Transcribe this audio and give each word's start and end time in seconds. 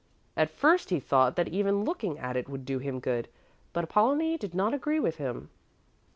At 0.35 0.49
first 0.49 0.89
he 0.89 0.99
thought 0.99 1.35
that 1.35 1.49
even 1.49 1.83
looking 1.83 2.17
at 2.17 2.35
it 2.35 2.49
would 2.49 2.65
do 2.65 2.79
him 2.79 2.99
good, 2.99 3.27
but 3.71 3.83
Apollonie 3.87 4.35
did 4.35 4.55
not 4.55 4.73
agree 4.73 4.99
with 4.99 5.17
him. 5.17 5.51